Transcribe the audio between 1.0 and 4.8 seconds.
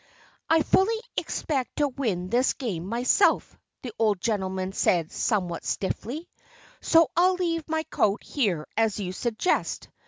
expect to win this game myself," the old gentleman